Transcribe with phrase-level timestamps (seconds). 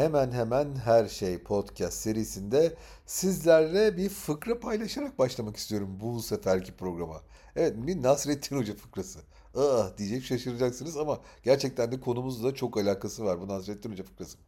[0.00, 2.74] Hemen hemen her şey podcast serisinde
[3.06, 7.20] sizlerle bir fıkra paylaşarak başlamak istiyorum bu seferki programa.
[7.56, 9.18] Evet bir Nasrettin Hoca fıkrası.
[9.56, 14.38] Ah diyecek şaşıracaksınız ama gerçekten de konumuzla çok alakası var bu Nasrettin Hoca fıkrası.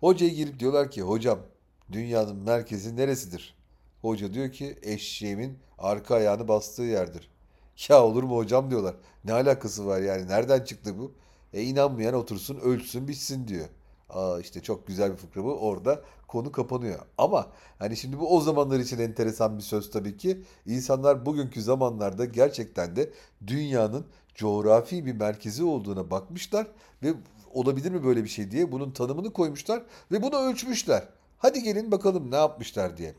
[0.00, 1.38] Hocaya girip diyorlar ki hocam
[1.92, 3.56] dünyanın merkezi neresidir?
[4.02, 7.30] Hoca diyor ki eşeğimin arka ayağını bastığı yerdir.
[7.88, 8.94] Ya olur mu hocam diyorlar.
[9.24, 11.14] Ne alakası var yani nereden çıktı bu?
[11.52, 13.68] E inanmayan otursun ölsün bitsin diyor.
[14.12, 15.52] Aa işte çok güzel bir fıkra bu.
[15.52, 16.98] Orada konu kapanıyor.
[17.18, 17.46] Ama
[17.78, 20.42] hani şimdi bu o zamanlar için enteresan bir söz tabii ki.
[20.66, 23.10] İnsanlar bugünkü zamanlarda gerçekten de
[23.46, 26.66] dünyanın coğrafi bir merkezi olduğuna bakmışlar
[27.02, 27.14] ve
[27.52, 29.82] olabilir mi böyle bir şey diye bunun tanımını koymuşlar
[30.12, 31.08] ve bunu ölçmüşler.
[31.38, 33.14] Hadi gelin bakalım ne yapmışlar diye.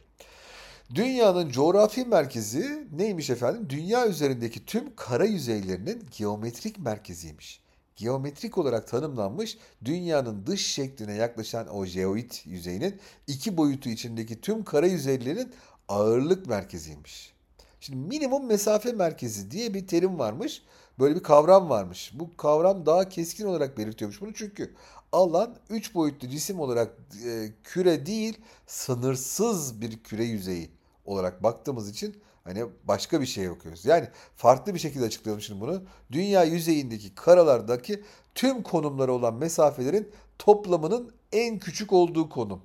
[0.96, 3.70] Dünyanın coğrafi merkezi neymiş efendim?
[3.70, 7.63] Dünya üzerindeki tüm kara yüzeylerinin geometrik merkeziymiş.
[7.96, 14.88] Geometrik olarak tanımlanmış dünyanın dış şekline yaklaşan o jeoid yüzeyinin iki boyutu içindeki tüm kara
[14.88, 15.54] yüzeylerin
[15.88, 17.34] ağırlık merkeziymiş.
[17.80, 20.62] Şimdi minimum mesafe merkezi diye bir terim varmış.
[21.00, 22.12] Böyle bir kavram varmış.
[22.14, 24.74] Bu kavram daha keskin olarak belirtiyormuş bunu çünkü
[25.12, 30.70] alan 3 boyutlu cisim olarak e, küre değil sınırsız bir küre yüzeyi
[31.06, 33.86] olarak baktığımız için hani başka bir şey okuyoruz.
[33.86, 35.84] Yani farklı bir şekilde açıklayalım şimdi bunu.
[36.12, 38.04] Dünya yüzeyindeki karalardaki
[38.36, 42.62] tüm konumları olan mesafelerin toplamının en küçük olduğu konum.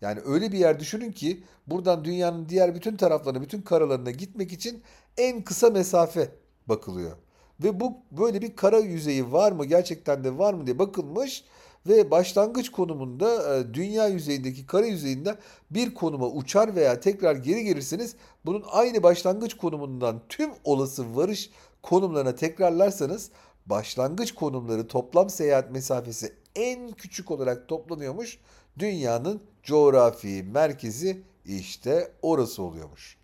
[0.00, 4.82] Yani öyle bir yer düşünün ki buradan dünyanın diğer bütün taraflarına, bütün karalarına gitmek için
[5.16, 6.30] en kısa mesafe
[6.66, 7.16] bakılıyor.
[7.64, 11.44] Ve bu böyle bir kara yüzeyi var mı gerçekten de var mı diye bakılmış
[11.86, 15.36] ve başlangıç konumunda e, dünya yüzeyindeki kara yüzeyinde
[15.70, 21.50] bir konuma uçar veya tekrar geri gelirseniz bunun aynı başlangıç konumundan tüm olası varış
[21.82, 23.30] konumlarına tekrarlarsanız
[23.66, 28.38] başlangıç konumları toplam seyahat mesafesi en küçük olarak toplanıyormuş.
[28.78, 33.16] Dünyanın coğrafi merkezi işte orası oluyormuş.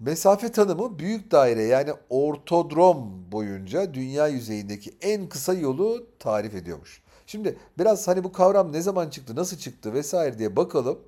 [0.00, 7.02] Mesafe tanımı büyük daire yani ortodrom boyunca dünya yüzeyindeki en kısa yolu tarif ediyormuş.
[7.28, 10.98] Şimdi biraz hani bu kavram ne zaman çıktı, nasıl çıktı vesaire diye bakalım.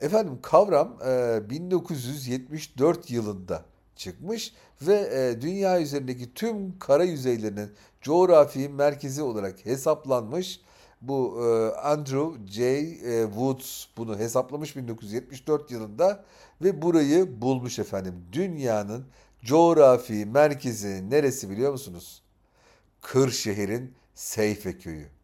[0.00, 3.64] Efendim kavram e, 1974 yılında
[3.96, 7.70] çıkmış ve e, dünya üzerindeki tüm kara yüzeylerinin
[8.00, 10.60] coğrafi merkezi olarak hesaplanmış.
[11.00, 12.64] Bu e, Andrew J.
[12.64, 16.24] E, Woods bunu hesaplamış 1974 yılında
[16.62, 18.14] ve burayı bulmuş efendim.
[18.32, 19.06] Dünyanın
[19.44, 22.22] coğrafi merkezi neresi biliyor musunuz?
[23.00, 25.17] Kırşehir'in Seyfe köyü.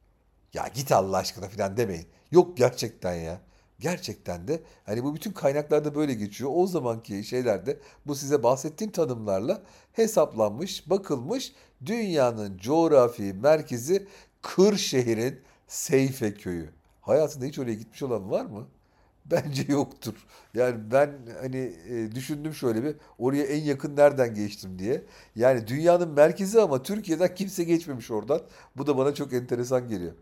[0.54, 2.06] Ya git Allah aşkına falan demeyin.
[2.30, 3.40] Yok gerçekten ya.
[3.80, 6.50] Gerçekten de hani bu bütün kaynaklarda böyle geçiyor.
[6.54, 9.62] O zamanki şeylerde bu size bahsettiğim tanımlarla
[9.92, 11.52] hesaplanmış, bakılmış
[11.86, 14.06] dünyanın coğrafi merkezi
[14.42, 16.70] Kırşehir'in Seyfe köyü.
[17.00, 18.66] Hayatında hiç oraya gitmiş olan var mı?
[19.30, 20.14] Bence yoktur.
[20.54, 25.02] Yani ben hani e, düşündüm şöyle bir oraya en yakın nereden geçtim diye.
[25.36, 28.40] Yani dünyanın merkezi ama Türkiye'den kimse geçmemiş oradan.
[28.76, 30.12] Bu da bana çok enteresan geliyor.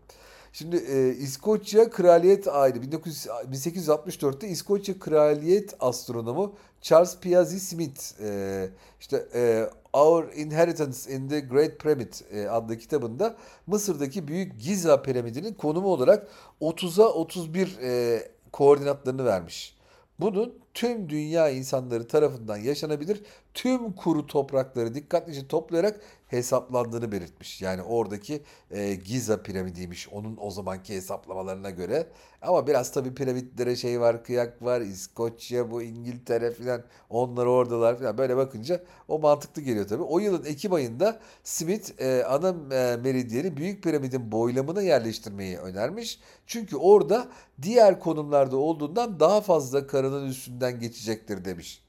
[0.53, 8.69] Şimdi e, İskoçya Kraliyet Aile 1900, 1864'te İskoçya Kraliyet astronomu Charles Piazzi Smith e,
[8.99, 13.35] işte e, Our Inheritance in the Great Pyramid e, adlı kitabında
[13.67, 16.27] Mısır'daki Büyük Giza piramidinin konumu olarak
[16.61, 18.19] 30'a 31 e,
[18.51, 19.77] koordinatlarını vermiş.
[20.19, 23.21] Bunun tüm dünya insanları tarafından yaşanabilir
[23.53, 25.99] tüm kuru toprakları dikkatlice toplayarak
[26.33, 27.61] hesaplandığını belirtmiş.
[27.61, 32.07] Yani oradaki e, Giza piramidiymiş onun o zamanki hesaplamalarına göre.
[32.41, 38.17] Ama biraz tabii piramitlere şey var, kıyak var, İskoçya, bu İngiltere filan onlar oradalar filan
[38.17, 40.03] böyle bakınca o mantıklı geliyor tabii.
[40.03, 46.19] O yılın Ekim ayında Smith e, ana e, meridyeni Büyük Piramidin boylamına yerleştirmeyi önermiş.
[46.47, 47.27] Çünkü orada
[47.61, 51.83] diğer konumlarda olduğundan daha fazla karanın üstünden geçecektir demiş.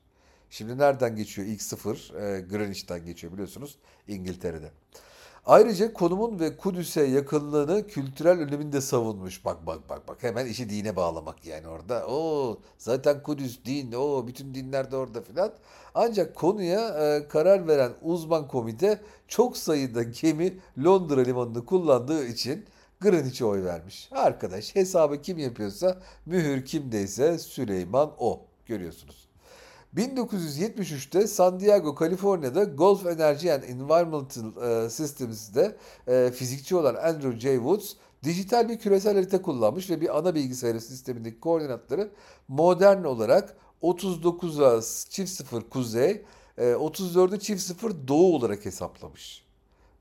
[0.50, 2.14] Şimdi nereden geçiyor ilk sıfır?
[2.14, 3.78] E, Greenwich'ten geçiyor biliyorsunuz
[4.08, 4.70] İngiltere'de.
[5.46, 9.44] Ayrıca konumun ve Kudüs'e yakınlığını kültürel öneminde savunmuş.
[9.44, 12.06] Bak bak bak bak hemen işi dine bağlamak yani orada.
[12.08, 15.52] O zaten Kudüs din, o bütün dinler de orada filan.
[15.94, 22.64] Ancak konuya e, karar veren uzman komite çok sayıda gemi Londra limanını kullandığı için
[23.00, 24.08] Greenwich'e oy vermiş.
[24.12, 28.40] Arkadaş hesabı kim yapıyorsa mühür kimdeyse Süleyman o.
[28.66, 29.28] Görüyorsunuz.
[29.96, 35.76] 1973'te San Diego, Kaliforniya'da Gulf Energy and Environmental e, Systems'de
[36.08, 37.54] e, fizikçi olan Andrew J.
[37.54, 37.92] Woods
[38.24, 42.10] dijital bir küresel harita kullanmış ve bir ana bilgisayar sistemindeki koordinatları
[42.48, 46.22] modern olarak 39'a çift sıfır kuzey,
[46.58, 49.44] 34'e çift sıfır doğu olarak hesaplamış.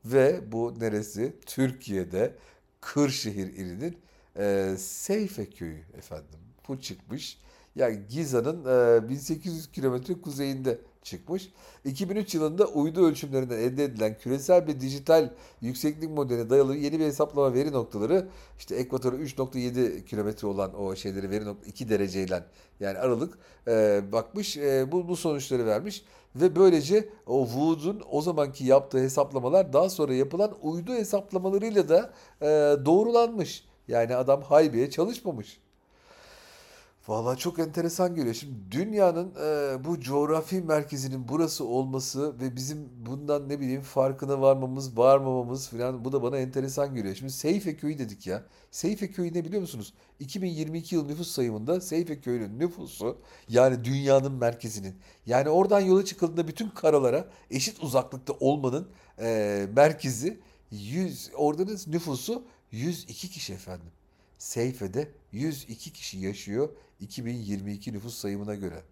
[0.04, 1.36] Ve bu neresi?
[1.46, 2.34] Türkiye'de
[2.80, 4.04] Kırşehir ilinin
[4.38, 6.38] E, Seyfe köyü efendim.
[6.68, 7.38] Bu çıkmış.
[7.76, 8.64] Yani Giza'nın
[9.04, 11.52] e, 1800 kilometre kuzeyinde çıkmış.
[11.84, 15.30] 2003 yılında uydu ölçümlerinden elde edilen küresel bir dijital
[15.60, 18.28] yükseklik modeline dayalı yeni bir hesaplama veri noktaları
[18.58, 22.44] işte ekvatora 3.7 kilometre olan o şeyleri veri nokta 2 dereceyle
[22.80, 23.38] yani aralık
[23.68, 26.04] e, bakmış e, bu, bu sonuçları vermiş
[26.36, 32.12] ve böylece o Wood'un o zamanki yaptığı hesaplamalar daha sonra yapılan uydu hesaplamalarıyla da
[32.42, 32.46] e,
[32.86, 33.64] doğrulanmış.
[33.88, 35.60] Yani adam haybeye çalışmamış.
[37.08, 38.34] Valla çok enteresan geliyor.
[38.34, 44.98] Şimdi dünyanın e, bu coğrafi merkezinin burası olması ve bizim bundan ne bileyim farkına varmamız,
[44.98, 47.14] varmamamız falan bu da bana enteresan geliyor.
[47.14, 48.42] Şimdi Seyfe Köyü dedik ya.
[48.70, 49.94] Seyfe Köyü ne biliyor musunuz?
[50.20, 53.18] 2022 yıl nüfus sayımında Seyfe Köyü'nün nüfusu
[53.48, 54.94] yani dünyanın merkezinin
[55.26, 58.88] yani oradan yola çıkıldığında bütün karalara eşit uzaklıkta olmanın
[59.20, 60.40] e, merkezi
[60.70, 63.90] 100 oradanın nüfusu 102 kişi efendim.
[64.38, 66.68] Seyfe'de 102 kişi yaşıyor
[67.04, 68.82] 2022 nüfus sayımına göre.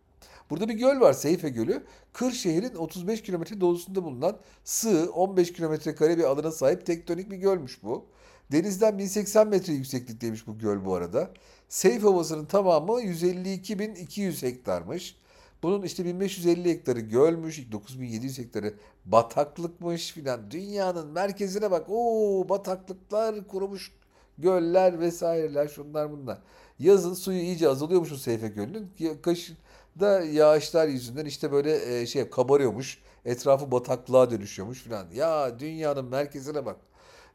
[0.51, 1.83] Burada bir göl var Seyfe Gölü.
[2.13, 7.83] Kırşehir'in 35 kilometre doğusunda bulunan sığ 15 kilometre kare bir alana sahip tektonik bir gölmüş
[7.83, 8.07] bu.
[8.53, 11.31] Denizden 1080 metre yükseklikteymiş bu göl bu arada.
[11.69, 15.17] Seyfe Ovası'nın tamamı 152.200 hektarmış.
[15.63, 18.75] Bunun işte 1550 hektarı gölmüş, 9700 hektarı
[19.05, 20.51] bataklıkmış filan.
[20.51, 21.87] Dünyanın merkezine bak.
[21.89, 23.93] Oo bataklıklar kurumuş
[24.39, 26.39] göller vesaireler şunlar bunlar.
[26.79, 28.91] Yazın suyu iyice azalıyormuş o Seyfe Gölü'nün.
[29.23, 29.57] Kışın
[30.01, 32.99] da yağışlar yüzünden işte böyle e, şey kabarıyormuş.
[33.25, 35.07] Etrafı bataklığa dönüşüyormuş falan.
[35.15, 36.77] Ya dünyanın merkezine bak.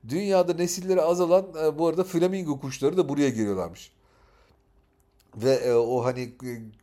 [0.09, 3.91] Dünyada nesilleri azalan e, bu arada flamingo kuşları da buraya geliyorlarmış.
[5.44, 6.34] Ve e, o hani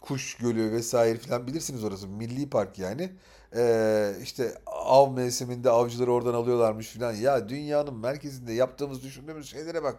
[0.00, 3.10] kuş gölü vesaire falan bilirsiniz orası milli park yani.
[3.56, 7.12] E, işte av mevsiminde avcıları oradan alıyorlarmış falan.
[7.12, 9.96] Ya dünyanın merkezinde yaptığımız düşündüğümüz şeylere bak.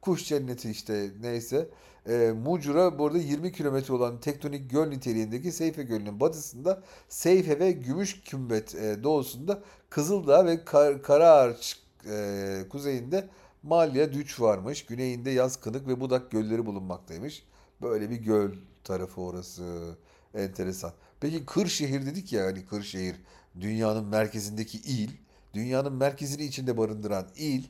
[0.00, 1.68] Kuş cenneti işte neyse.
[2.08, 8.20] E, Mucura burada 20 kilometre olan tektonik göl niteliğindeki Seyfe Gölü'nün batısında Seyfe ve Gümüş
[8.24, 13.28] Kümbet e, doğusunda Kızıldağ ve Kar Karaağaç e, kuzeyinde
[13.62, 14.86] Malya Düç varmış.
[14.86, 17.44] Güneyinde Yaz Kınık ve Budak gölleri bulunmaktaymış.
[17.82, 18.52] Böyle bir göl
[18.84, 19.96] tarafı orası.
[20.34, 20.92] Enteresan.
[21.20, 23.16] Peki Kırşehir dedik ya hani Kırşehir
[23.60, 25.10] dünyanın merkezindeki il.
[25.54, 27.64] Dünyanın merkezini içinde barındıran il.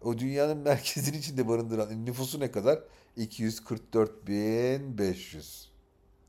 [0.00, 2.78] O dünyanın merkezini içinde barındıran nüfusu ne kadar?
[3.18, 5.66] 244.500.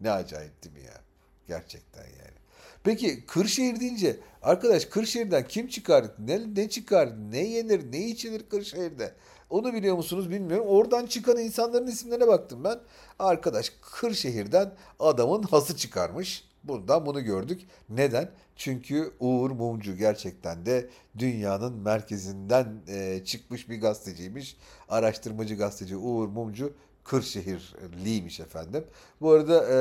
[0.01, 1.01] Ne acayip değil mi ya?
[1.47, 2.37] Gerçekten yani.
[2.83, 6.05] Peki Kırşehir deyince arkadaş Kırşehir'den kim çıkar?
[6.19, 7.31] Ne, ne çıkar?
[7.31, 7.91] Ne yenir?
[7.91, 9.13] Ne içilir Kırşehir'de?
[9.53, 10.67] Onu biliyor musunuz bilmiyorum.
[10.67, 12.79] Oradan çıkan insanların isimlerine baktım ben.
[13.19, 16.49] Arkadaş Kırşehir'den adamın hası çıkarmış.
[16.63, 17.61] Bundan bunu gördük.
[17.89, 18.31] Neden?
[18.55, 24.57] Çünkü Uğur Mumcu gerçekten de dünyanın merkezinden e, çıkmış bir gazeteciymiş.
[24.89, 26.73] Araştırmacı gazeteci Uğur Mumcu
[27.03, 28.83] Kırşehirliymiş efendim.
[29.21, 29.73] Bu arada e,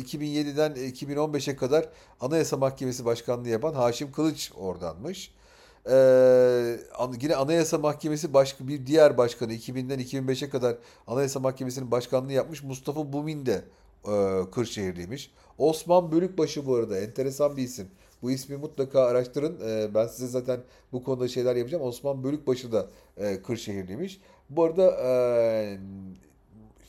[0.00, 1.88] 2007'den 2015'e kadar
[2.20, 5.34] Anayasa Mahkemesi Başkanlığı yapan Haşim Kılıç oradanmış.
[5.90, 6.78] Ee,
[7.22, 10.76] yine Anayasa Mahkemesi başka bir diğer başkanı 2000'den 2005'e kadar
[11.06, 13.64] Anayasa Mahkemesi'nin başkanlığı yapmış Mustafa Bumin de
[14.04, 15.30] e, Kırşehirliymiş.
[15.58, 17.88] Osman Bölükbaşı bu arada enteresan bir isim.
[18.22, 19.60] Bu ismi mutlaka araştırın.
[19.68, 20.60] E, ben size zaten
[20.92, 21.84] bu konuda şeyler yapacağım.
[21.84, 22.86] Osman Bölükbaşı da
[23.16, 24.20] e, Kırşehirliymiş.
[24.50, 25.78] Bu arada e,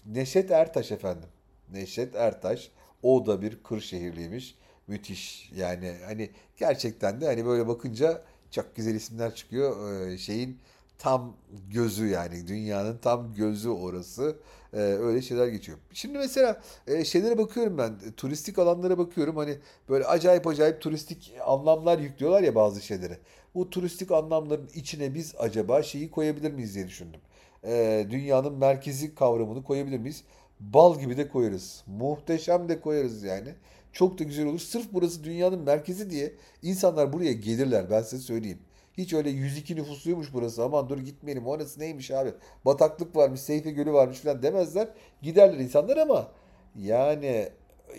[0.05, 1.29] Neşet Ertaş efendim.
[1.71, 2.71] Neşet Ertaş.
[3.03, 4.55] O da bir Kırşehirliymiş.
[4.87, 5.51] Müthiş.
[5.55, 8.21] Yani hani gerçekten de hani böyle bakınca
[8.53, 10.01] çok güzel isimler çıkıyor.
[10.07, 10.57] Ee, şeyin
[10.97, 11.37] tam
[11.71, 14.35] gözü yani dünyanın tam gözü orası.
[14.73, 15.77] Ee, öyle şeyler geçiyor.
[15.93, 17.93] Şimdi mesela e, şeylere bakıyorum ben.
[18.17, 19.37] Turistik alanlara bakıyorum.
[19.37, 19.57] Hani
[19.89, 23.17] böyle acayip acayip turistik anlamlar yüklüyorlar ya bazı şeylere.
[23.55, 27.19] Bu turistik anlamların içine biz acaba şeyi koyabilir miyiz diye düşündüm.
[27.63, 30.23] Ee, dünyanın merkezi kavramını koyabilir miyiz?
[30.59, 31.83] Bal gibi de koyarız.
[31.87, 33.55] Muhteşem de koyarız yani.
[33.93, 34.59] Çok da güzel olur.
[34.59, 38.59] Sırf burası dünyanın merkezi diye insanlar buraya gelirler ben size söyleyeyim.
[38.97, 42.31] Hiç öyle 102 nüfusluymuş burası aman dur gitmeyelim orası neymiş abi.
[42.65, 44.87] Bataklık varmış, Seyfe Gölü varmış falan demezler.
[45.21, 46.31] Giderler insanlar ama
[46.75, 47.49] yani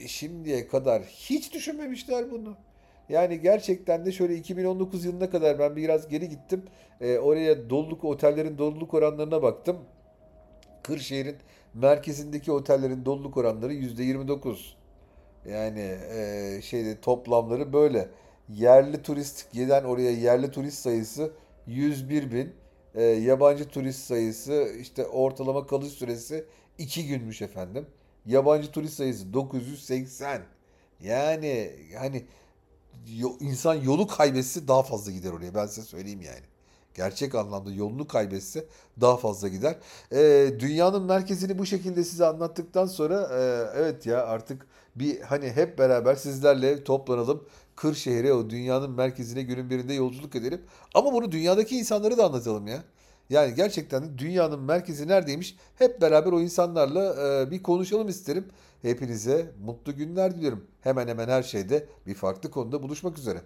[0.07, 2.57] şimdiye kadar hiç düşünmemişler bunu.
[3.09, 6.63] Yani gerçekten de şöyle 2019 yılına kadar ben biraz geri gittim.
[7.01, 9.77] E, oraya doluluk otellerin doluluk oranlarına baktım.
[10.83, 11.37] Kırşehir'in
[11.75, 14.84] merkezindeki otellerin doluluk oranları %29.
[15.51, 18.09] Yani e, şeyde toplamları böyle.
[18.49, 21.33] Yerli turist giden oraya yerli turist sayısı
[21.67, 22.53] 101 bin.
[22.95, 26.45] E, yabancı turist sayısı işte ortalama kalış süresi
[26.79, 27.87] 2 günmüş efendim.
[28.27, 30.43] Yabancı turist sayısı 980.
[31.01, 32.25] Yani hani
[33.41, 36.41] insan yolu kaybetse daha fazla gider oraya ben size söyleyeyim yani.
[36.95, 38.65] gerçek anlamda yolunu kaybetse
[39.01, 39.77] daha fazla gider.
[40.13, 43.41] Ee, dünyanın merkezini bu şekilde size anlattıktan sonra e,
[43.81, 47.45] evet ya artık bir hani hep beraber sizlerle toplanalım.
[47.77, 50.61] Kırşehir'e o dünyanın merkezine günün birinde yolculuk edelim.
[50.95, 52.83] Ama bunu dünyadaki insanları da anlatalım ya.
[53.31, 55.57] Yani gerçekten dünyanın merkezi neredeymiş?
[55.77, 58.49] Hep beraber o insanlarla e, bir konuşalım isterim.
[58.83, 60.65] Hepinize mutlu günler diliyorum.
[60.81, 63.41] Hemen hemen her şeyde bir farklı konuda buluşmak üzere.